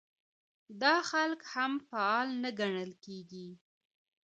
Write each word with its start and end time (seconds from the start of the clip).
دا 0.81 0.95
خلک 1.09 1.39
هم 1.53 1.71
فعال 1.89 2.29
نه 2.43 2.49
ګڼل 2.59 2.91
کېږي. 3.05 3.47